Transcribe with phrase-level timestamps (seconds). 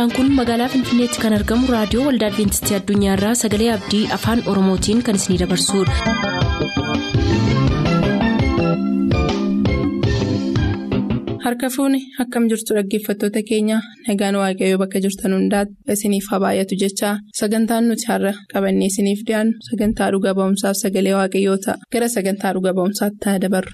[0.00, 5.20] sagantaan kun magaalaa finfinneetti kan argamu raadiyoo waldaa adventistii addunyaarraa sagalee abdii afaan oromootiin kan
[5.20, 5.94] isinidabarsudha.
[11.44, 13.78] harka fuuni akkam jirtu dhaggeeffattoota keenya
[14.08, 19.54] nagaan waaqayyoo bakka jirtan hundaati isiniif haa baay'atu jechaa sagantaan nuti har'a qabannee isiniif dhiyaannu
[19.70, 23.72] sagantaa dhuga ba'umsaaf sagalee waaqayyoo ta'a gara sagantaa dhuga ba'umsaatti haa dabarru.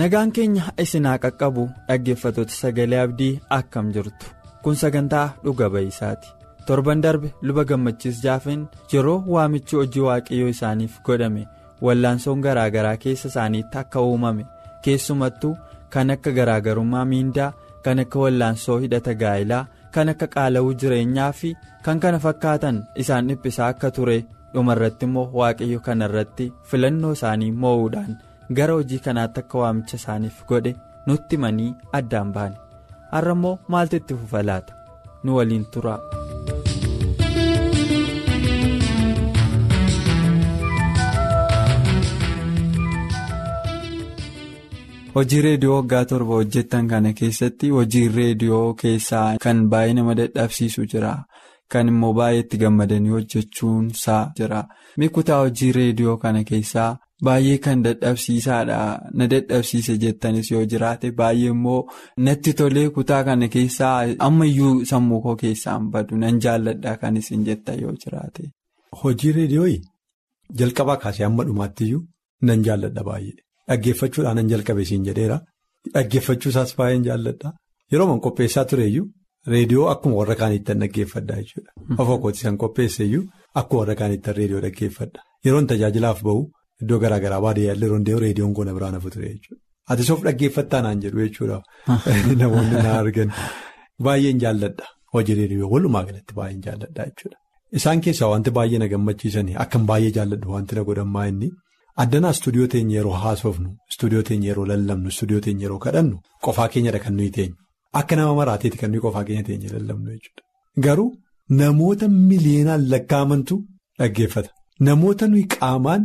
[0.00, 4.26] Nagaan keenya isinaa qaqqabu dhaggeeffatoota sagalee abdii akkam jirtu
[4.64, 6.28] kun sagantaa dhuga ba'isaati
[6.66, 11.42] torban darbe luba gammachiis jaafin yeroo waamichi hojii waaqayyoo isaaniif godhame
[11.86, 14.44] wallaansoon garaagaraa keessa isaaniitti akka uumame
[14.84, 15.54] keessumattuu
[15.94, 17.52] kan akka garaagarummaa miindaa
[17.84, 23.68] kan akka wallaansoo hidhata gaa'ilaa kan akka qaala'uu jireenyaa fi kan kana fakkaatan isaan dhiphisaa
[23.74, 24.18] akka ture
[24.54, 28.12] dhumarratti immoo waaqayyo kanarratti filannoo isaanii moo'uudhaan.
[28.58, 30.72] Gara hojii kanaatti akka waamicha isaaniif godhe
[31.10, 31.70] nutti himanii
[32.00, 32.56] addaan baane
[33.14, 34.72] har'a immoo maaltu itti fufa laata?
[35.24, 35.98] Nu waliin tura.
[45.14, 51.12] hojii reediyoo waggaa torba hojjettan kana keessatti hojii reediyoo keessaa kan baay'ee nama dadhabsiisu jira
[51.72, 54.60] kan immoo baay'ee itti gammadanii hojjechuun isaa jira.
[55.16, 56.90] Kutaa hojii reediyoo kana keessaa.
[57.24, 58.78] Baay'ee kan dadhabsiisaadha.
[59.18, 61.80] Na dadhabsiise jettanis yoo jiraate baay'ee immoo
[62.28, 63.96] natti tolee kutaa kana keessaa
[64.28, 68.42] ammayyuu sammuu koo keessaan badu nan jaalladha kan isin jetta yoo jiraate.
[69.02, 69.78] Hojii reediyooyi
[70.58, 72.02] jalqabaa kaasee hamma dhumaattiyyuu
[72.50, 73.36] nan jaalladha baay'ee.
[73.68, 75.40] Dhaggeeffachuudhaan nan jalqabe siin jedheera.
[75.94, 77.52] Dhaggeeffachuusaas baay'een jaalladha.
[77.92, 79.06] Yeroo man qopheessaa tureeyyuu
[79.46, 81.72] reediyoo akkuma warra kaaniitti dhaggeeffadha jechuudha.
[81.98, 83.24] Ofoo kootis kan qopheesseeyyuu
[83.62, 86.50] akkuma warra kaaniitti reediyoo dhaggeeffadha yeroon tajaajilaaf bahu.
[86.82, 89.62] Iddoo garaa garaa baadiyyaa illee roondeewu reediyoon goona biraan hafu ture jechuudha.
[89.90, 91.62] Ati soof dhaggeeffattaa naan jedhu jechuudha.
[92.42, 93.32] Namoonni na argan
[94.08, 97.36] baay'een jaalladha hojii reediyoo walumaa galatti baay'een jaalladha jechuudha.
[97.80, 101.50] Isaan keessaa wanti baay'ee na gammachiisanii akkan baay'ee jaalladhu wanti na godhammaa inni
[102.04, 107.02] addanaa istuudiyoo teenya yeroo haasofnu istuudiyoo teenya yeroo lallabnu istuudiyoo teenya yeroo kadhannu qofaa keenyadha
[107.04, 107.56] kan nuyi teenyu
[107.98, 110.42] akka nama maraateeti kan nuyi qofaa keenya teenya lallabnu jechuudha.
[110.86, 111.10] Garuu
[111.60, 113.56] namoota miliyoonaan lakkaamantu
[114.00, 114.50] dhaggeeffata.
[114.88, 116.02] Namoota nuyi qaamaan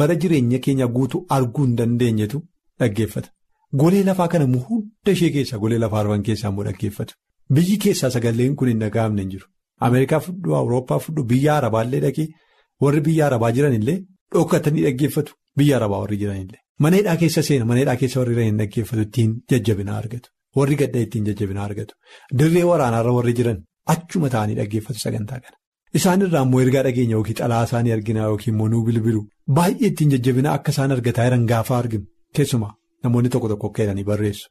[0.00, 2.38] bara jireenya keenya guutuu arguu hin dandeenyetu
[2.80, 3.28] dhaggeeffata.
[3.80, 7.14] Golee lafaa kana hunda ishee keessaa golee lafaa arfan keessaa immoo dhaggeeffatu.
[7.54, 9.46] Biyyi keessaa sagaleen kun hin dhaga'amne hin jiru.
[9.86, 12.26] Ameerikaa fudhu, Awurooppaa fudhu, biyya Arabaallee dhaqee
[12.84, 13.98] warri biyya Arabaa jiranillee
[14.34, 15.32] dhokkatanii dhaggeeffatu.
[15.58, 16.60] Biyya Arabaa warri jiranillee.
[16.86, 20.28] Maneedhaa keessa seena, maneedhaa keessa warri jiran hin dhaggeeffatu ittiin jajjabinaa argatu.
[20.56, 21.94] Warri gaddaa ittiin jajjabinaa argatu.
[22.38, 23.58] Dirree waraanaarra warri jiran
[23.94, 25.56] achuma ta'anii dhaggeeffatu sagantaa kana.
[25.98, 29.22] Isaan irraa immoo ergaa dhageenya yookiin xalaa isaanii arginaa yookiin immoo nuu bilbilu
[29.58, 32.04] baay'ee ittiin jajjabinaa akka isaan argataa jiran gaafa arginu
[32.38, 32.72] keessumaa
[33.04, 34.48] namoonni tokko tokko akka jedhanii barreessu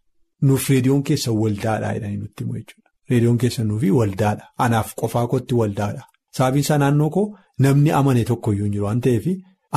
[0.50, 2.90] nuuf reediyoon keessa waldaadhaa jedhanii nutti himu jechuudha.
[3.10, 6.04] Reediyoon keessa nuufi waldaadha anaaf qofaa kootti waldaadha
[6.40, 7.26] sababiin isaa naannoo koo
[7.66, 9.26] namni amane tokko iyyuu hin jiru waan ta'eef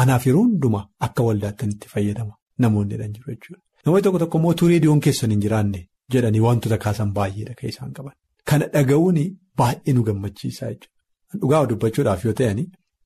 [0.04, 3.60] anaaf yeroo hundumaa akka waldaattan itti fayyadama namoonni jedhan jiru jechuudha.
[3.86, 5.80] Namoonni tokko tokko immoo reediyoon keessan hin jiraanne
[6.14, 8.14] jedhanii wantoota kaasan baay'eedha kan isaan qaban.
[8.48, 9.18] Kana dhaga'uun
[9.60, 11.40] baay'ee nu gammachiisaa jechuudha.
[11.40, 12.64] Dhugaa dubbachuudhaaf yoo ta'ani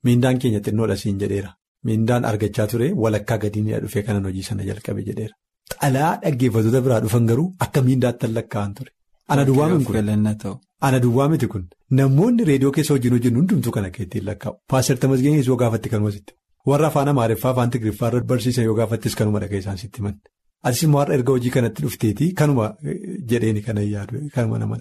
[0.09, 1.51] miindaan keenya xinnoodha siin jedheera.
[1.87, 5.35] Miindaan argachaa ture walakkaa gadiinidha dhufee kanan hojii sana jalqabe jedheera.
[5.83, 8.91] Xalaa dhaggeeffattoota biraa dhufan garuu akka miindaatti lakkaa'an ture.
[10.87, 11.65] Ana duwwaa miti kun.
[11.99, 14.57] namoonni reediyoo keessa wajjin hojjennu hundumtuu kan akka ittiin lakkaa'u.
[14.71, 16.33] Paaster tamasgeenis yoo gaafatti kanuma sitti
[16.71, 20.17] warra afaan amaariffaa afaan tigiriffaa irratti barsiisan yoo gaafattis kanuma dhaga'e isaan sitti himan
[20.69, 22.67] atis immoo har'a erga hojii kanatti dhufteetii kanuma
[23.31, 24.77] jedheeni kanan yaadu kanuma nama.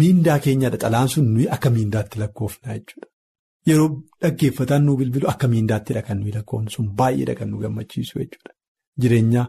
[0.00, 3.06] Miindaa keenyadha xalaan sun nuyi akka miindaatti lakkoofnaa jechuudha.
[3.68, 3.88] Yeroo
[4.22, 8.52] dhaggeeffataan nu bilbilu akka miindaattidha kan nuyi lakkoofnu sun baay'eedha kan nu gammachiisu jechuudha.
[9.00, 9.42] Jireenya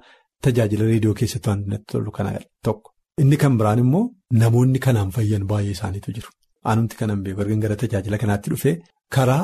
[0.44, 2.32] tajaajila reediyoo keessatti wanti natti tolu kana
[2.66, 2.90] tokko.
[3.22, 4.04] Inni kan biraan immoo
[4.42, 6.30] namoonni kanaan fayyan baay'ee isaaniitu jiru.
[6.70, 8.76] Aanumti kanan beeku erga gara tajaajila kanaatti dhufee
[9.16, 9.44] karaa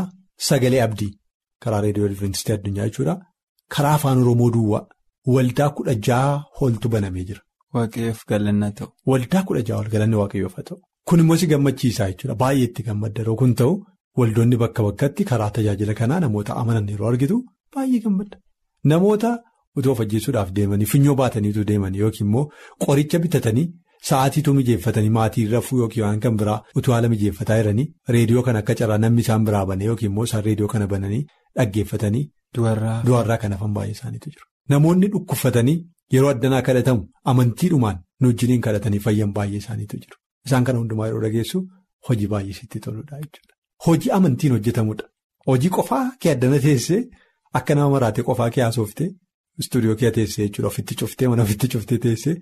[0.50, 1.12] sagalee abdii
[1.64, 2.08] karaa reediyoo
[2.58, 3.16] addunyaa jechuudha.
[3.76, 4.84] Karaa afaan Oromoo duwwaa
[5.36, 7.42] waldaa kudha jaha holtu banamee jira.
[7.76, 8.90] Waaqayyoof galanna ta'u.
[9.12, 10.78] Waldaa kudha jaha ol galanni waaqayyoof ta'u.
[11.08, 12.36] Kun immoo si gammachiisaa jechuudha.
[12.44, 13.74] Baay'ee itti gammadda kun ta'u
[14.20, 17.38] waldoonni bakka bakkatti karaa tajaajila kanaa namoota amanan yeroo argitu
[17.76, 18.38] baay'ee gammadda.
[18.92, 19.32] Namoota
[19.78, 22.46] utuu of ajjeesuudhaaf deemanii finyoo baataniitu deemanii yookiin immoo
[22.86, 23.66] qoricha bitatanii
[24.10, 28.98] sa'aatiitu mijeeffatanii maatii rafuu yookiin kan biraa utuu haala mijeeffataa jiranii reediyoo kana akka carraa
[29.04, 31.24] namni isaan biraa banee yookiin immoo isaan reediyoo kana bananii
[31.58, 32.26] dhaggeeffatanii.
[32.56, 34.46] Du'arraa kan hafan baay'ee isaaniitu jiru.
[34.70, 35.78] Namoonni dhukkubfatanii
[36.14, 40.18] yeroo addanaa kadhatamu amantiidhumaan nu wajjiniin kadhatanii fayyan baay'ee isaaniitu jiru.
[40.48, 41.62] Isaan kana hundumaa yeroo dhageessu
[42.10, 43.54] hojii baay'ee sitti toludha jechuudha.
[43.86, 45.06] hojii amantiin hojjetamudha.
[45.48, 47.02] Hojii qofaa kee addana teessee
[47.60, 49.10] akka nama maraatee qofaa kee haasoftee
[49.64, 52.36] istuudiyoo kee teessee jechuudha ofitti cuftee mana ofitti cuftee teessee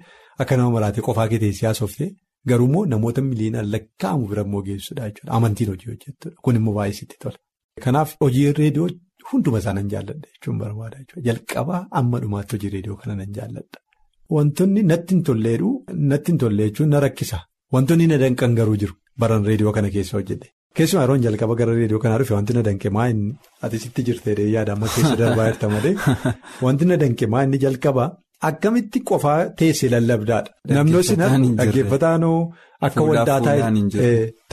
[0.46, 2.10] akka nama maraatee qofaa kee teessee haasoftee
[2.52, 6.94] garuu immoo namoota miliyoonaan lakkaa'amu bira immoo geessudha jechuudha amantiin hojii hojjettudha kun immoo baay'ee
[7.02, 7.38] sitti tola.
[7.86, 8.90] Kanaaf hojii reediyoo
[9.32, 13.78] hunduma isaa nan jaalladha jechuun barbaada jechuudha jalqabaa amma dhumaatti hojii reediyoo kana nan jaalladha.
[14.36, 15.70] Wantoonni natti hin tolleedhu
[16.12, 17.40] natti hin tollee jechuun na rakkisa
[17.78, 20.48] wantoonni na danqan garuu jiru baran reediyoo kana keessa hojjedhe.
[20.78, 23.34] Keessumaa yeroo jalqaba gara reediyoo kanaa dhufe wanti na danqe maa inni
[23.66, 25.94] ati sitti jirtee yaada amma keessa darbaa jirta malee
[26.66, 28.10] wanti na danqe maa inni jalqabaa
[28.50, 30.50] akkamitti qofaa teessee lallabdaadha.
[30.78, 32.40] Namni sinatti dhaggeeffataanoo
[32.88, 33.40] akka waldaa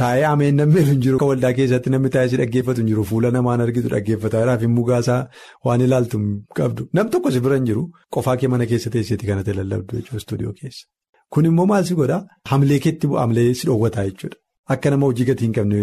[0.01, 3.05] taa'ee ameen namni hin jiru akka waldaa keessatti namni taa'ee dhaggeeffatu hin jiru.
[3.11, 5.21] Fuula namaan argitu dhaggeeffataadhaaf hin mugaasaa
[5.69, 6.21] waan ilaaltu
[6.61, 6.89] qabdu.
[6.99, 7.85] Nam tokko si bira hin jiru.
[8.17, 10.85] Qofaa kee mana keessa teesseeti kanatti lallabdu jechuudha istuudiyoo keessa.
[11.35, 12.23] Kun immoo maal si godhaa
[12.53, 14.37] hamlee keetti hamlee si dhoowwataa jechuudha.
[14.73, 15.79] Akka nama hojii gatii hin qabne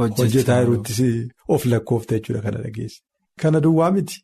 [0.00, 1.12] hojjetaa jirutti
[1.56, 3.00] of lakkoofta jechuudha kana dhageessa.
[3.42, 4.16] Kana duwwaa miti.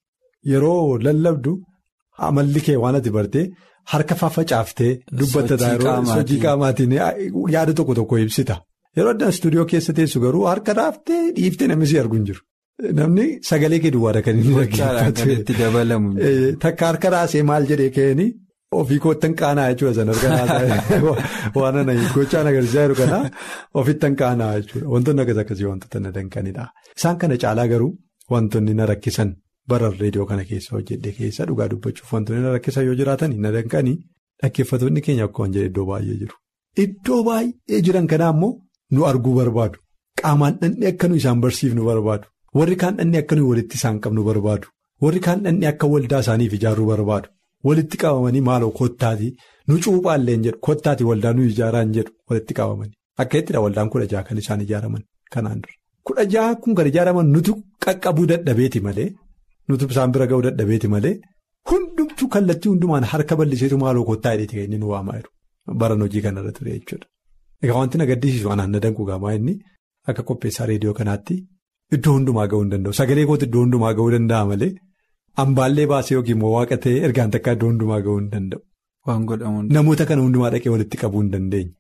[0.53, 1.53] Yeroo lallabdu
[2.29, 3.47] amalli kee waan ati bartee
[3.93, 5.55] harka faffacaaftee dubbatta
[6.15, 6.97] hojii qaamaatiin
[7.57, 8.57] yaada tokko tokko ibsita.
[8.97, 12.41] Yeroo adda istuudiyoo keessa teessu garuu harka raaftee dhiiftee namni si argu hin jiru.
[13.01, 15.23] Namni sagalee kee duwwaadha kan inni dhaggeeffatu.
[16.65, 18.31] Takka harka raasee maal jedhee ka'anii.
[18.77, 21.11] Ofii koottan qaanaa jechuudha san argaa
[21.61, 23.19] waan ana gochaan agarsiisaa jiru kana
[23.83, 26.65] ofittan qaanaa jechuudha wantoonni akkas akkasii wantoota na danqanidha.
[26.99, 27.93] Isaan kana caalaa garuu
[28.35, 29.31] wantoonni na rakkisan
[29.71, 33.97] bara reediyoo kana keessa hojjedhe keessa dhugaa dubbachuuf wantoonni na rakkisan yoo jiraatan na danqanii
[34.43, 36.35] dhaggeeffattoonni keenya akkuma jedhe iddoo baay'ee jiru.
[36.85, 38.53] Iddoo baay'ee jiran kanaa immoo
[38.95, 39.79] nu arguu barbaadu.
[40.21, 42.27] Qaamaan dhandhee akka nu isaan barsiifnu barbaadu.
[42.59, 44.67] Warri kaan dhandhee akka nu walitti isaan qabnu barbaadu.
[45.05, 47.29] Warri kaan dhandhee akka waldaa isaaniif ijaaruu barbaadu.
[47.69, 49.29] Walitti qabamanii maaloo kottaati
[49.69, 54.23] nu cuuphaallee jedhu kottaati waldaa nu ijaaraan jedhu walitti qabamanii akka ittidha waldaan kudha jaha
[54.29, 55.03] kan isaan ijaaraman
[55.35, 55.75] kanaan dura.
[56.07, 57.53] Kudha jaha kun kan ijaaraman nutu
[57.85, 59.09] qaqqabuu dadhabeeti malee
[59.69, 61.15] nutu isaan bira ga'uu dadhabeeti malee
[61.71, 65.31] hundumtuu kallattii hundumaan harka bal'iseetu maaloo kottaa hidheeti kan inni nu waamaa jiru
[65.83, 67.07] baran hojii kanarra ture jechuudha.
[67.63, 69.55] Egaa wanti na gaddisiisu anaan na danqu gaamaa inni
[70.13, 71.35] akka qopheessaa reediyoo kanaatti
[71.99, 74.71] iddoo hundumaa ga'uu hin danda'u sagalee kootu iddoo hundumaa ga'uu danda'a malee.
[75.43, 78.61] Ambaallee baasee yookiin immoo waaqa ta'ee ergaan takka iddoo hundumaa ga'uu hin danda'u.
[79.77, 81.73] Namoota kana hundumaa dhaqee walitti qabuu hin dandeenye.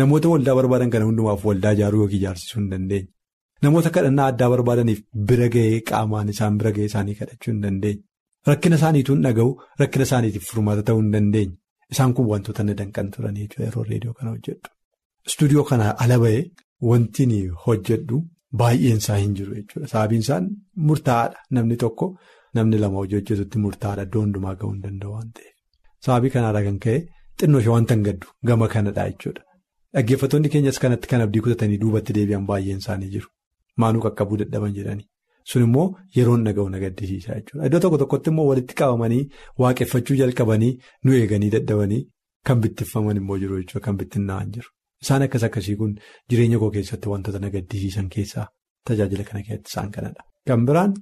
[0.00, 3.08] Namoota waldaa barbaadan kana hundumaaf waldaa ijaaruu yookiin ijaarsisuu hin dandeenye.
[3.64, 8.02] Namoota kadhannaa addaa barbaadaniif bira ga'ee qaamaan isaan bira ga'ee isaanii kadhachuu hin dandeenye.
[8.50, 9.50] Rakkina isaaniituun dhaga'u
[9.82, 11.54] rakkina isaaniitiif furmaata ta'uu hin dandeenye.
[11.94, 14.68] Isaan kun wantoota na danqan turanii jechuudha yeroo reediyoo kana hojjedhu.
[15.30, 16.42] Istuudiyoo kana ala ba'ee
[16.90, 17.24] wanti
[17.66, 18.16] hojjedhu
[18.62, 19.86] baay'een isaa hin jiru jechuudha.
[19.92, 20.44] Sababiin isaan
[20.88, 22.06] murtaa'aadha namni tokko.
[22.58, 25.54] Namni lama hojii hojjetutti murtaa'aadha iddoo hundumaa ga'uu hin danda'u waan ta'eef.
[26.06, 26.98] Sababii kanaadha kan ka'e
[27.42, 29.42] xinnoo ishee wanta hin gaddu gama kanadha jechuudha.
[29.94, 33.28] Dhaggeeffattoonni keenyas kanatti kan abdii kutatanii duubatti deebi'an baay'een isaanii jiru.
[33.82, 35.06] Maanuu qaqqabuu dadhaban jedhanii.
[35.50, 35.86] Sun immoo
[36.16, 37.66] yeroon dhaga'u na gaddisiisa jechuudha.
[37.68, 39.22] Iddoo tokko tokkotti immoo walitti qabamanii
[39.62, 40.72] waaqeffachuu jalqabanii
[41.04, 42.02] nu eeganii dadhabanii
[42.46, 44.68] kan bittiffaman immoo jiru jechuudha kan bittinnaa'an jiru.
[45.02, 45.92] Isaan akkas akkasii kun
[46.30, 48.46] jireenya koo keessatti wantoota na gaddisiisan keessaa
[48.90, 50.22] tajaajila kana keessatti isaan kanadha.
[50.48, 50.94] Kan biraan.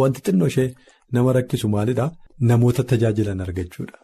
[0.00, 0.68] Wanti xinnoo ishee
[1.12, 2.10] nama rakkisu maalidhaa
[2.50, 3.98] namoota tajaajilan argachuudha.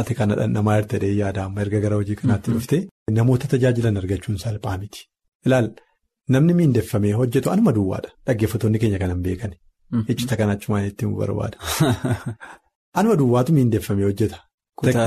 [0.00, 2.80] Ati kana dhandhamaa hirtee yaada amma erga gara hojii kanaatti dhuftee
[3.18, 5.00] namoota tajaajilan argachuun salphaa miti.
[5.46, 5.68] Ilaal
[6.34, 9.56] namni miindeffamee hojjetu anuma duwwaadha dhaggeeffattoonni keenya kanan beekani.
[10.12, 11.56] Icciita kana achumaan ittiin barbaada.
[12.98, 14.38] Anuma duwwaatu miindeffamee hojjeta.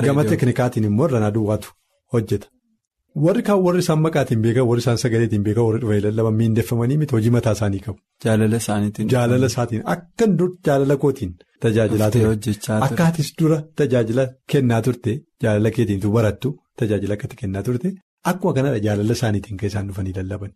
[0.07, 1.69] Gama teeknikaatiin immoo irranaa duwwaatu
[2.13, 2.47] hojjeta.
[3.25, 7.15] Warri kaan warri isaan maqaatiin beekan warri isaan sagaleetiin beekan warri dhufanii lallaban miindeffamanii miti
[7.17, 7.99] hojii mataa isaanii qabu.
[8.25, 9.09] Jaalala isaaniitiin.
[9.13, 11.31] Jaalala isaatiin akka dur jaalala kootiin
[11.65, 12.55] tajaajilaa ture.
[12.87, 15.11] Akka atis dura tajaajila kennaa turte
[15.43, 16.49] jaalala keetiintu barattu
[16.81, 17.89] tajaajila akka kennaa turte
[18.33, 20.51] akkuma kanadha jaalala isaaniitiin kan isaan dhufanii lallaban.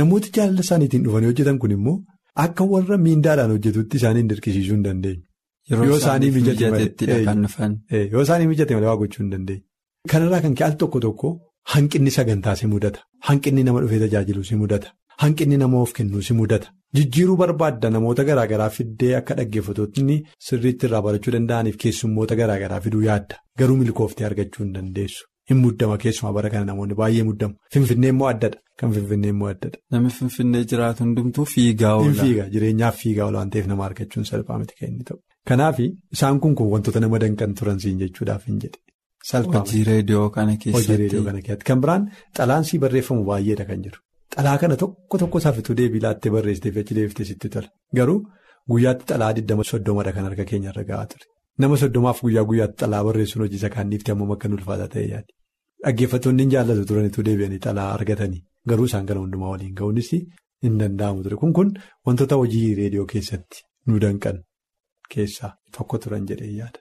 [0.00, 1.96] Namooti jaalala isaaniitiin dhufanii hojjetan kun immoo
[2.44, 5.22] akka warra miindaadhaan hojjetutti isaaniin dirqisiisuu hin dandeenyu.
[5.70, 9.62] Yoo isaanii mijate malee yoo isaanii mijate malee waa gochuu hin dandeenyu.
[10.12, 11.32] Kanarraa kan ka'e al tokko tokko.
[11.74, 13.00] Hanqinni sagantaa si mudata.
[13.28, 14.92] Hanqinni nama dhufee tajaajilu si mudata.
[15.22, 16.68] Hanqinni nama of kennuu si mudata.
[16.96, 20.16] Jijjiiruu barbaadda namoota garaa garaa fiddee akka dhaggeeffattoonni
[20.48, 23.36] sirriitti irraa barachuu danda'aniif keessummoota garaa garaa fiduu yaadda.
[23.58, 25.24] Garuu milkooftee argachuu hin dandeessu.
[25.50, 27.54] Hin muddama keessumaa bara kana namoonni baay'ee muddamu.
[27.74, 28.58] Finfinnee immoo addadha.
[28.80, 29.78] Kan Finfinnee immoo addadha.
[29.94, 32.06] Namni Finfinnee jiraatu hundumtuu fiigaa oola.
[32.08, 35.18] Hin fiiga jireenyaaf fiigaa oola waan ta'eef nama argachuun salphaa miti kan inni ta'u.
[35.50, 38.80] Kanaaf isaan kun kun wantoota nama danqan turan siin jechuudhaaf hin jedhe.
[39.30, 39.68] Kana keessatti.
[39.68, 40.30] Hojii reediyoo
[41.28, 41.64] kana keessatti.
[41.70, 43.98] Kan biraan xalaansii barreeffamu baay'eedha kan jiru.
[44.36, 47.68] Xalaa kana tokko tokko saafituu deebii laattee barreessitee fi achi deebiftee sitti tola.
[48.00, 48.18] Garuu
[48.70, 51.26] guyyaatti xalaa 20 kan harka keenyarra gahaa ture.
[51.58, 55.32] Nama soddomaaf guyyaa guyyaatti xalaa barreessuun hojii isa kaanniifti ammoo akka ulfaataa ta'e yaadi.
[55.86, 61.22] Dhaggeeffattoonni hin jaallatu turanitu deebi'anii xalaa argatanii garuu isaan kana hundumaa waliin ga'uunis hin danda'amu
[61.26, 61.68] ture kun kun
[62.08, 64.40] wantoota hojii reediyoo keessatti nu danqan
[65.14, 66.78] keessaa tokko turan jedhee yaada.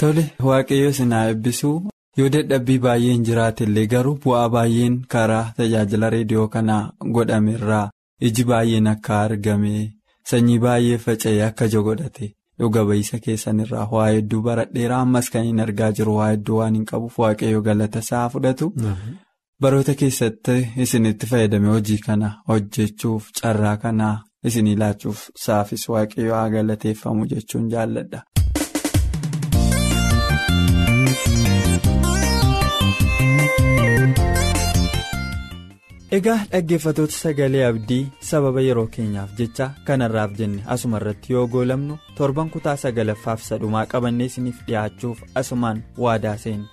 [0.00, 1.76] Tole waaqayyo sinaa eebbisuu
[2.22, 6.82] yoo dadhabbii baay'een jiraatellee garuu bu'aa baay'een karaa tajaajila reediyoo kanaa
[7.18, 7.84] godhamerraa
[8.30, 9.74] iji baay'een akka argame
[10.32, 15.90] sanyii baay'ee faca'ee akka jogodhate dhuga ba'iisa keessanirraa waa hedduu baradheeraa ammas kan hin argaa
[16.00, 18.70] jiru waa hedduu waan hin qabuuf waaqayyo galata isaa fudhatu.
[19.62, 24.08] Baroota keessatti isinitti fayyadame hojii kana hojjechuuf carraa kana
[24.50, 28.22] isinii laachuuf saafis waaqayyo haa galateeffamu jechuun jaalladha.
[36.16, 42.52] Egaa dhaggeeffatoota sagalee abdii sababa yeroo keenyaaf jecha kanarraaf jenne asuma irratti yoo goolamnu torban
[42.54, 46.68] kutaa sagalaffaaf sadhumaa qabannee isiniif dhiyaachuuf asumaan waadaa seenne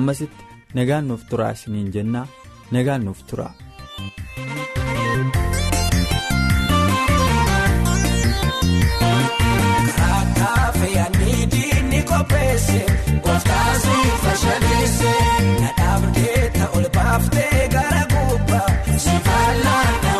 [0.00, 0.48] ammasitti.
[0.78, 2.26] nagaan nuuf turaa isiniin jennaa
[2.78, 3.52] nagaan nuuf turaa.
[9.98, 12.80] Karaa fe'anii diinni qopheesse
[13.26, 15.12] gooftaasii fashaleesse
[15.62, 17.59] nadhaabdee ta'ol baaftee
[18.60, 20.19] gara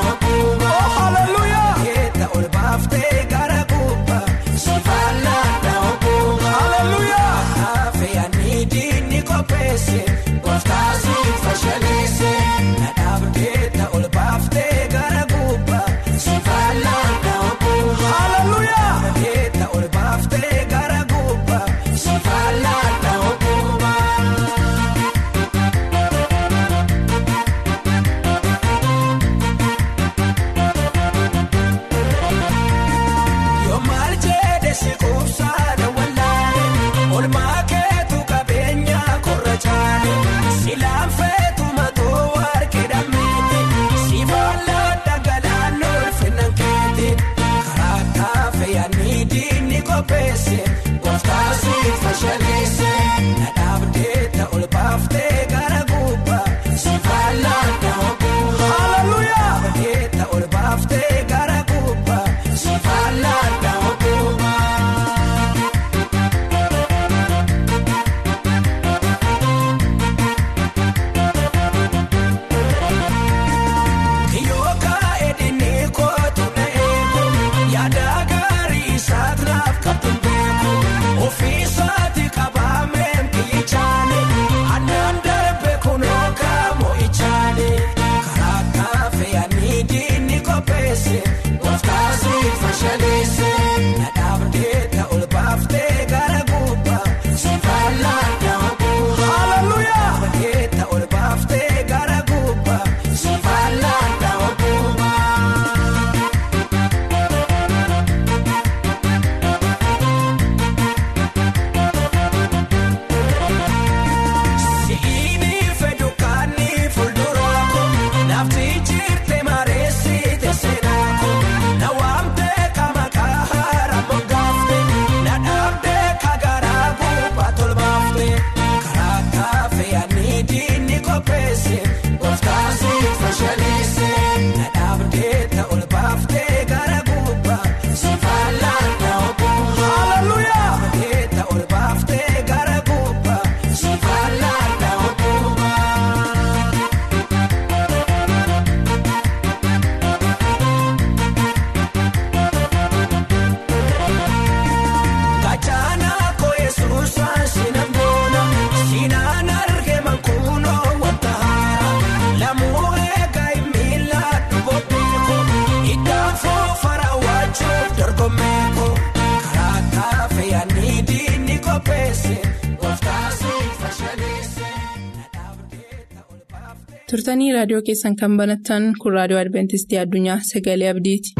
[177.32, 177.46] baaftee.
[177.46, 181.34] turtanii raadiyoo keessan kan banattan kun raadiyoo adventistii addunyaa sagalee abdiiti.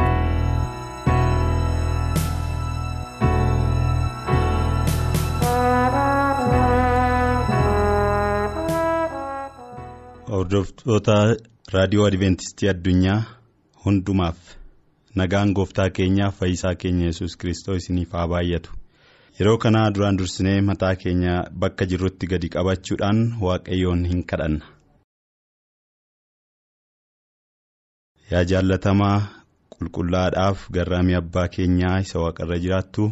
[10.31, 11.15] Hordoftoota
[11.75, 13.23] raadiyoo Adventistii addunyaa
[13.85, 14.39] hundumaaf
[15.21, 18.71] nagaan gooftaa keenyaa fayyisaa keenya yesus Kiristoos isiniif haa baay'atu.
[19.41, 24.65] Yeroo kana duraan dursinee mataa keenya bakka jirrutti gadi qabachuudhaan waaqayyoon hin kadhanna.
[28.31, 29.17] Yaa jaallatamaa
[29.75, 33.07] qulqullaadhaaf garraamii abbaa keenyaa isa waaqarra jiraattu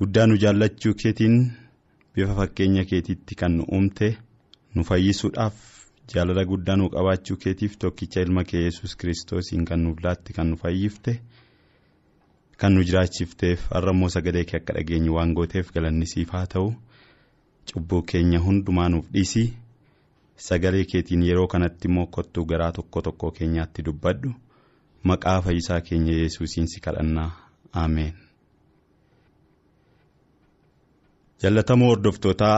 [0.00, 1.36] guddaa nu jaallachuu keetiin
[2.14, 4.08] bifa fakkeenya keetiitti kan nu uumte
[4.74, 5.56] nu fayyisuudhaaf
[6.14, 10.56] jaalala guddaa nuu qabaachuu keetiif tokkicha ilma kee yesus kiristoosiin kan nuuf laatte kan nu
[10.64, 11.20] fayyifte
[12.62, 16.72] kan nu jiraachifteef har'a immoo sagalee kee akka dhageenyu waan gooteef galanni siif haa ta'u
[17.72, 19.48] cubbuu keenya hundumaa nuuf dhiisii
[20.46, 24.30] sagalee keetiin yeroo kanatti immoo kottuu garaa tokko tokko keenyaatti dubbadhu.
[25.02, 27.30] Maqaa fayyisaa keenya yesuusiin si kadhannaa.
[27.72, 28.14] Ameen.
[31.42, 32.56] jallatamoo hordoftootaa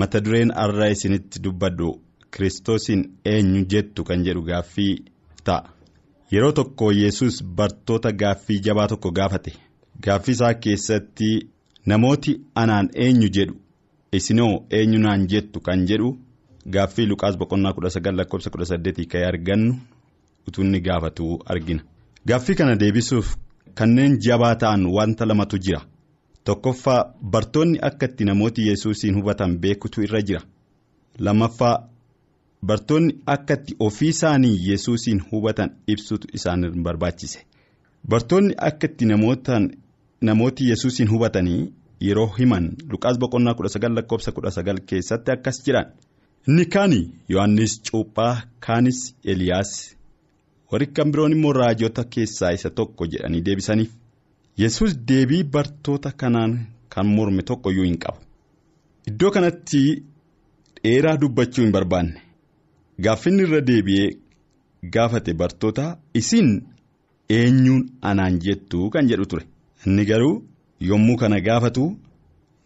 [0.00, 1.88] mata dureen har'a isinitti dubbadhu.
[2.36, 4.94] Kiristoosiin eenyu jettu kan jedhu gaaffii
[5.44, 5.68] ta'a.
[6.32, 9.52] Yeroo tokko yesus bartoota gaaffii jabaa tokko gaafate.
[10.04, 11.28] Gaaffii isaa keessatti
[11.86, 13.54] namooti anaan eenyu jedhu?
[14.12, 16.10] Isinoo eenyu naan jettu kan jedhu
[16.66, 19.76] gaaffii luqaas boqonnaa 19 lakkoofsa 18 ka'ee argannu
[20.48, 21.82] utuunni gaafatu argina.
[22.26, 23.36] Gaaffii kana deebisuuf
[23.74, 25.80] kanneen jabaa ta'an wanta lamatu jira.
[26.48, 30.40] tokkoffaa bartoonni akka itti namooti yesuusiin hubatan beekutu irra jira.
[31.18, 31.88] Lammaffaa
[32.66, 37.44] bartoonni akka itti ofii isaanii yesuusiin hubatan ibsutu isaan barbaachise.
[38.08, 39.04] Bartoonni akka itti
[40.20, 45.92] namooti yesuusiin hubatanii yeroo himan luqaas boqonnaa 19 lakkoofsa 19 keessatti akkas jedhan
[46.48, 47.00] inni kaani?
[47.28, 49.72] Yohannis cuuphaa kaanis eliyaas
[50.70, 53.90] warri kan biroon immoo raajota keessaa isa tokko jedhanii deebisaniif.
[54.62, 56.52] yesus deebii bartoota kanaan
[56.94, 58.18] kan morme tokko iyyuu hin qabu.
[59.08, 59.82] Iddoo kanatti
[60.82, 62.20] dheeraa dubbachuu hin barbaanne.
[63.04, 64.08] Gaaffinni irra deebi'ee
[64.94, 65.84] gaafate bartoota
[66.20, 66.50] isin
[67.36, 69.44] eenyuun anaan jettu kan jedhu ture.
[69.86, 70.34] Inni garuu
[70.88, 71.84] yommuu kana gaafatu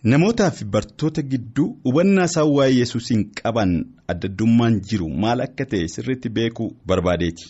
[0.04, 3.72] namootaa fi bartoota gidduu hubannaa isaan waa'ee yesuusiin qaban
[4.14, 7.44] addaddummaan jiru maal akka ta'e sirriitti beekuu barbaadeeti.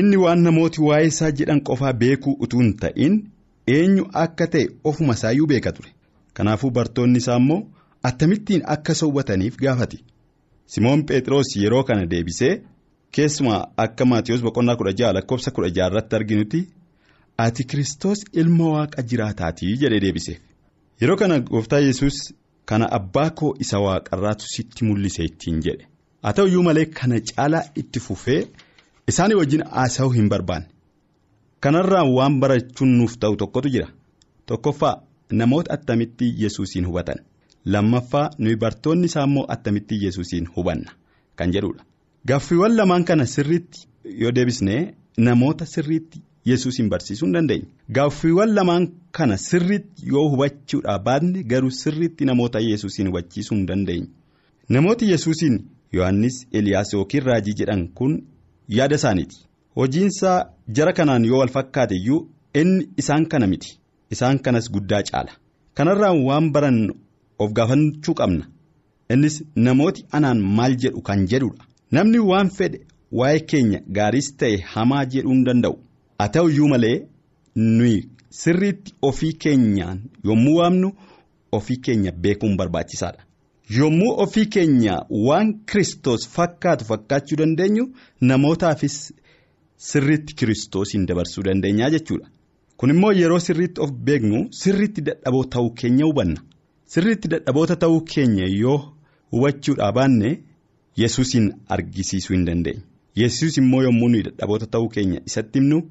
[0.00, 3.14] Inni waan namooti waa'ee isaa jedhan qofaa beekuu utuu hin ta'in.
[3.76, 5.90] eenyu akka ta'e ofuma isaayyuu beeka ture.
[6.34, 7.60] Kanaafuu bartoonni isaa immoo
[8.10, 9.98] attamittiin akka isa hubataniif gaafate
[10.74, 12.52] simoon phexros yeroo kana deebisee
[13.16, 16.60] keessumaa akka maatiyoos boqonnaa kudha ja'a lakkoofsa kudha ja'a irratti arginutti
[17.46, 19.76] ati kiristoos ilma waaqa jiraataatii?
[19.82, 20.38] jedhee deebiseef
[21.00, 22.16] yeroo kana gooftaa yesus
[22.64, 25.86] kana abbaa koo isa waaqarraatu sitti mul'ise ittiin jedhe.
[26.22, 28.40] Haa ta'uyyuu malee kana caalaa itti fufee
[29.08, 30.68] isaanii wajjin haasa'uu hin barbaanne.
[31.60, 33.88] kanarraa waan barachuun nuuf ta'u tokkotu jira.
[34.46, 34.94] Tokkoffaa
[35.32, 37.18] namoota attamitti yesuusiin hubatan?
[37.64, 40.90] Lammaffaa nuyi bartoonni isaa immoo attamitti yesuusiin hubanna?
[41.36, 41.84] Kan jedhudha.
[42.28, 43.88] Gaaffiiwwan lamaan kana sirriitti
[44.20, 44.94] yoo deebisnee
[45.26, 47.66] namoota sirriitti yesuusiin barsiisuu hin dandeenya
[47.98, 54.06] gaaffiiwwan lamaan kana sirriitti yoo hubachuudhaa baanne garuu sirriitti namoota yesuusiin hubachiisuu hin dandeenya
[54.76, 55.58] namooti yesuusiin
[55.92, 58.22] yohannis eliyaas yookiin raajii jedhan kun
[58.68, 59.36] yaada isaaniiti.
[59.76, 60.38] hojiinsaa
[60.76, 63.78] jara kanaan yoo wal fakkaate iyyuu inni isaan kana miti.
[64.10, 65.32] Isaan kanas guddaa caala.
[65.74, 66.78] Kanarraa waan baran
[67.38, 68.46] of gaafachuu qabna.
[69.14, 71.64] Innis namooti anaan maal jedhu kan jedhudha
[71.98, 72.80] namni waan fedhe
[73.20, 75.78] waa'ee keenya gaariis ta'e hamaa jedhuu hin danda'u
[76.18, 76.96] haa ta'u iyyuu malee
[77.56, 78.08] nuyi
[78.40, 80.92] sirriitti ofii keenyaan yommuu waamnu
[81.52, 83.22] ofii keenya beekuun barbaachisaadha.
[83.78, 84.94] yommuu ofii keenya
[85.28, 87.84] waan kristos fakkaatu fakkaachuu dandeenyu
[88.20, 89.14] namootaafis.
[89.88, 92.28] Sirriitti kiristoosiin dabarsuu dandeenyaa jechuudha.
[92.76, 96.40] Kun immoo yeroo sirriitti of beeknu sirriitti dadhaboo ta'uu keenya hubanna.
[96.94, 98.78] Sirriitti dadhaboota ta'uu keenya yoo
[99.32, 100.32] hubachuudhaa baanne
[100.96, 102.82] yesuusiin argisiisuu hin dandeenya.
[103.16, 105.82] Yesuus immoo yommuu nuyi dadhaboota ta'uu keenya isatti himnu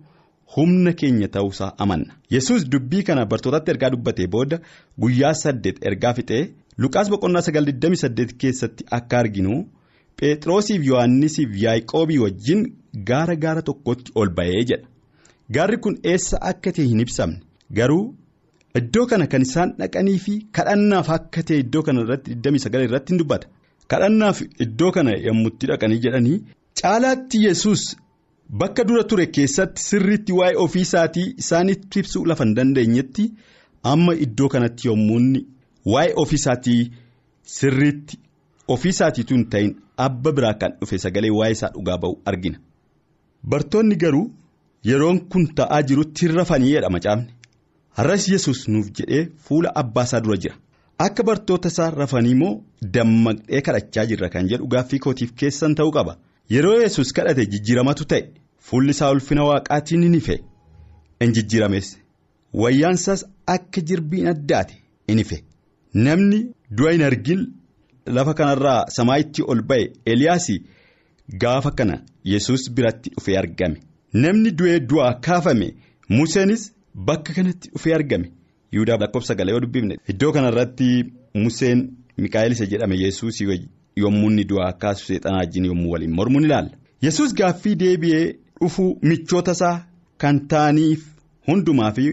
[0.56, 2.14] humna keenya ta'uusaa amanna.
[2.36, 4.60] Yesuus dubbii kana bartootatti ergaa dubbatee booda
[5.02, 6.44] guyyaa saddeet ergaa fixee
[6.84, 9.56] Luqaas boqonnaa sagal 28 keessatti akka arginu.
[10.20, 12.62] Phexrosiif Yohaannisiif Yaaqoobii wajjin
[13.10, 14.88] gaara gaara tokkotti ol ba'ee jedha.
[15.56, 17.40] Gaarri kun eessa akka ta'e hin ibsamne
[17.80, 18.04] garuu
[18.80, 23.20] iddoo kana kan isaan dhaqanii fi kadhannaaf akka ta'e iddoo kana irratti 29 irratti hin
[23.24, 23.48] dubbata.
[23.92, 26.38] Kadhannaaf iddoo kana yommutti dhaqanii jedhanii
[26.82, 27.84] caalaatti yesus
[28.50, 33.26] bakka dura ture keessatti sirriitti waa'ee ofii isaatii isaanitti ibsuu lafa hin dandeenyetti
[33.94, 35.20] amma iddoo kanatti yommuu
[35.94, 36.92] waa'ee ofii isaatii
[37.58, 38.20] sirriitti
[38.68, 39.76] ofii isaatiitu hin ta'in.
[40.06, 42.58] abba biraa kan dhufe sagalee waa'ee isaa dhugaa ba'u argina.
[43.50, 44.26] Bartoonni garuu
[44.90, 47.34] yeroon kun ta'aa jirutti hin rafanii jedha macaafni
[48.00, 50.56] har'as yesus nuuf jedhee fuula abbaa isaa dura jira.
[51.06, 52.52] Akka bartoota isaa rafanii immoo
[52.98, 56.16] dammaqxee kadhachaa jirra kan jedhu gaaffii kootiif keessan ta'uu qaba
[56.56, 58.24] yeroo yesus kadhate jijjiiramatu ta'e
[58.70, 60.36] fuulli isaa ulfina waaqaatiin ni ife
[61.26, 61.88] in jijjiirames.
[62.54, 64.76] Wayyaansaas akka jirbiin addaate
[65.08, 65.38] in ife
[65.94, 66.40] namni
[66.78, 67.42] du'a hin argin
[68.18, 69.84] lafa kanarraa samaayitti ol ba'e
[70.14, 70.48] eliyaas
[71.44, 73.78] gaafa kana yesus biratti dhufee argame.
[74.14, 75.68] Namni du'ee du'aa kaafame
[76.10, 76.72] museenis
[77.10, 78.32] bakka kanatti dhufee argame.
[78.74, 80.88] Yihudaa lakkoofsa galee yoo dubbifne iddoo kanarratti
[81.44, 81.80] museen
[82.18, 83.46] mikaa'el isa jedhame yesuusii
[84.04, 86.72] yommuu inni du'aa kaasu seexanaa wajjin yommuu waliin mormuun ilaalla.
[87.06, 88.26] yesus gaaffii deebi'ee
[88.62, 89.78] dhufuu michoota isaa
[90.24, 91.02] kan ta'aniif
[91.48, 92.06] hundumaa fi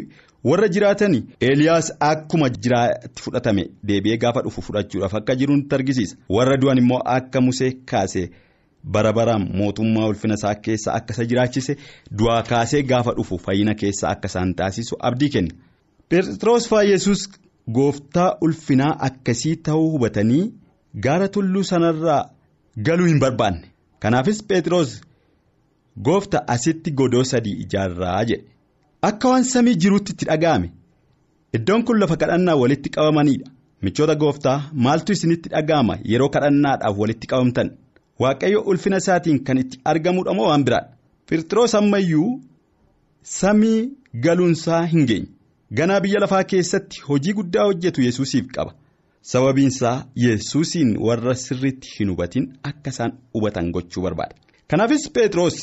[0.48, 6.56] warra jiraatanii Eeliyaas akkuma jiraatti fudhatame deebi'ee gaafa dhufu fudhachuudhaaf akka jiru nutti argisiisa warra
[6.64, 8.24] du'an immoo akka musee kaase
[8.96, 11.76] bara baraan mootummaa ulfina isaa keessa akka isa jiraachise
[12.18, 15.54] du'aa kaasee gaafa dhufu fayyina keessa akka isaan taasisu abdii kenna.
[16.10, 17.20] Phexros faa yesus
[17.78, 20.42] gooftaa ulfinaa akkasii ta'uu hubatanii
[20.94, 22.30] gaara tulluu sanarraa
[22.86, 23.66] galuu hin barbaanne.
[24.00, 25.00] Kanaafis Phexros
[26.06, 28.44] goofta asitti godoo sadii ijaarraa jedhe.
[29.02, 30.70] Akka waan samii jiruutti itti dhaga'ame.
[31.56, 33.50] Iddoon kun lafa kadhannaa walitti qabamanidha
[33.82, 35.98] michoota gooftaa maaltu isinitti dhaga'ama?
[36.04, 37.70] Yeroo kadhannaadhaaf walitti qabamtan.
[38.20, 40.90] Waaqayyo ulfina isaatiin kan itti argamudha moo waan biraadha
[41.28, 42.40] Phexros ammayyuu
[43.22, 43.90] samii
[44.26, 45.28] galuunsaa hin geenye.
[45.78, 48.72] ganaa biyya lafaa keessatti hojii guddaa hojjetu yesusiif qaba
[49.32, 54.34] sababiinsaa yesusiin warra sirriitti hin hubatin akka isaan hubatan gochuu barbaada
[54.68, 55.58] kanaafis Phexros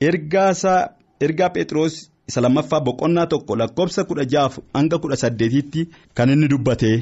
[0.00, 1.94] ergaa Phexros
[2.28, 6.96] isa lammaffaa boqonnaa tokko lakkoofsa kudha jaha hanga kudha saddeetitti kan inni dubbatee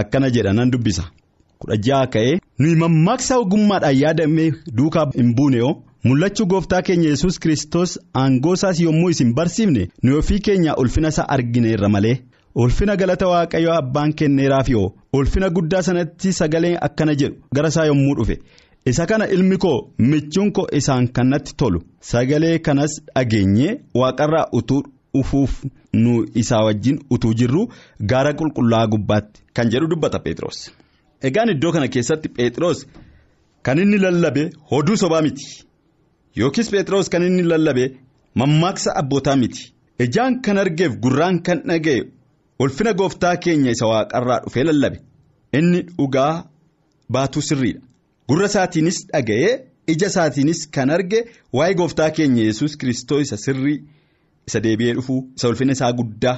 [0.00, 1.04] akkana jedha nan dubbisa.
[1.58, 5.72] Kudha jaha ka'ee nuyi mammaaksa ogummaadhaan yaadamee duukaa hin buuneoo.
[6.04, 11.26] mul'achuu gooftaa keenya yesus kristos aangoo isaas yommuu isin barsiifne nu ofii keenya ulfina isaa
[11.34, 12.14] argineerra malee
[12.54, 14.88] ulfina galata waaqayyoo abbaan kenneeraaf yoo
[15.18, 18.36] ulfina guddaa sanatti sagalee akkana jedhu gara isaa yommuu dhufe
[18.92, 19.76] isa kana ilmi koo
[20.10, 24.82] michuun koo isaan kanatti tolu sagalee kanas dhageenyee waaqarraa utuu
[25.14, 25.52] dhufuuf
[26.02, 26.12] nu
[26.44, 27.66] isaa wajjin utuu jirru
[28.12, 30.58] gaara qulqullaa'aa gubbaatti kan jedhu dubbata Pheexroos.
[31.28, 32.86] egaan iddoo kana keessatti Pheexroos
[33.62, 35.46] kan inni lallabe hoduu sobaa miti.
[36.36, 37.84] Yookiis Pheexroos kan inni lallabe
[38.34, 39.72] mammaaksa abbootaa miti
[40.04, 42.00] ijaan kan argeef gurraan kan dhaga'e
[42.62, 44.98] ulfina gooftaa keenya isa waaqarraa dhufee lallabe.
[45.58, 46.44] Inni dhugaa
[47.14, 47.80] baatuu sirriidha.
[48.28, 49.52] Gurra isaatiinis dhaga'ee
[49.94, 51.20] ija isaatiinis kan arge
[51.58, 53.78] waa'ee gooftaa keenya yesus kiristoos isa sirrii
[54.48, 56.36] isa deebi'ee dhufuu isa ulfina isaa guddaa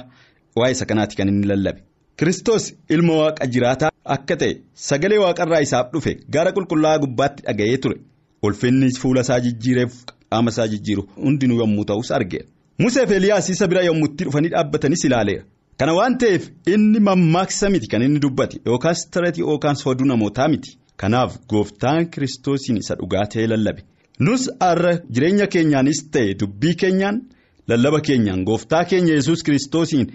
[0.59, 1.79] waa'ee isa kanaati kan inni lallabe.
[2.19, 4.53] Kiristoos ilma waaqa jiraataa akka ta'e
[4.89, 7.97] sagalee waaqarraa isaaf dhufe gara qulqullaa'aa gubbaatti dhaga'ee ture.
[8.45, 9.93] ulfinni fuula isaa jijjiireef
[10.31, 12.45] qaama isaa jijjiiru hundinuu yommuu ta'us argeera.
[12.83, 15.43] Musee fi Eliyaas isa bira yommuu itti dhufanii dhaabbatanis ilaaleera
[15.79, 20.77] kana waan ta'eef inni mammaaksa miti kan inni dubbate yookaan sitireetii yookaan sooduu namootaa miti.
[21.01, 23.81] Kanaaf gooftaan kiristoosiin isa dhugaa ta'ee lallabe.
[24.19, 27.21] Nus har'a jireenya keenyaanis ta'e dubbii keenyaan
[27.67, 30.07] lallaba keenyaan gooftaa keenya yesus kiristoosiin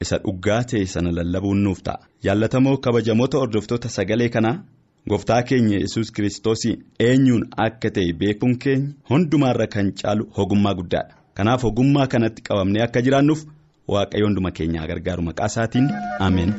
[0.00, 1.98] isa dhugaa ta'e sana lallabuun nuuf ta'a.
[2.24, 4.56] Jaallatamoo kabajamoota hordoftoota sagalee kanaa.
[5.10, 11.14] gooftaa keenya yesus kiristoosiin eenyuun akka ta'e beekuun keenya hundumaarra kan caalu ogummaa guddaadha.
[11.34, 13.44] Kanaaf ogummaa kanatti qabamnee akka jiraannuuf
[13.94, 15.86] waaqayyo hunduma keenyaa gargaaru maqaa isaatiin
[16.26, 16.52] ameen.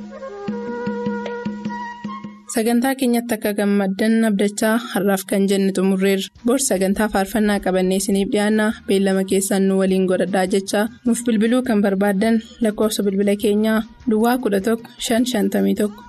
[2.53, 6.29] sagantaa keenyatti akka gammaddan abdachaa har'aaf kan jenne xumurreerra.
[6.45, 10.85] Bor sagantaa faarfannaa qabannee isiniif dhiyaanna beellama keessaan nu waliin godhadhaa jechaa.
[11.05, 14.77] Nuuf bilbiluu kan barbaaddan lakkoofsa bilbila keenyaa duwwaa 11
[15.09, 16.08] 551